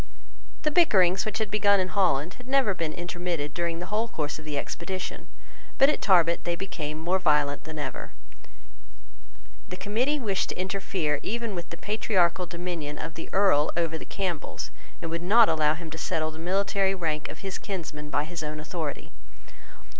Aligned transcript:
The 0.63 0.71
bickerings 0.71 1.25
which 1.27 1.37
had 1.37 1.51
begun 1.51 1.79
in 1.79 1.89
Holland 1.89 2.33
had 2.33 2.47
never 2.47 2.73
been 2.73 2.91
intermitted 2.91 3.53
during 3.53 3.77
the 3.77 3.85
whole 3.93 4.07
course 4.07 4.39
of 4.39 4.45
the 4.45 4.57
expedition; 4.57 5.27
but 5.77 5.89
at 5.89 6.01
Tarbet 6.01 6.43
they 6.43 6.55
became 6.55 6.97
more 6.97 7.19
violent 7.19 7.65
than 7.65 7.77
ever. 7.77 8.11
The 9.69 9.77
Committee 9.77 10.19
wished 10.19 10.49
to 10.49 10.59
interfere 10.59 11.19
even 11.21 11.53
with 11.53 11.69
the 11.69 11.77
patriarchal 11.77 12.47
dominion 12.47 12.97
of 12.97 13.13
the 13.13 13.29
Earl 13.31 13.69
over 13.77 13.95
the 13.95 14.03
Campbells, 14.05 14.71
and 15.03 15.11
would 15.11 15.21
not 15.21 15.49
allow 15.49 15.75
him 15.75 15.91
to 15.91 15.99
settle 15.99 16.31
the 16.31 16.39
military 16.39 16.95
rank 16.95 17.29
of 17.29 17.41
his 17.45 17.59
kinsmen 17.59 18.09
by 18.09 18.23
his 18.23 18.41
own 18.41 18.59
authority. 18.59 19.11